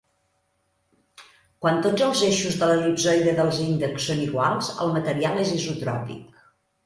[1.65, 6.43] Quan tots els eixos de l'el·lipsoide dels índexs són iguals, el material és isotròpic.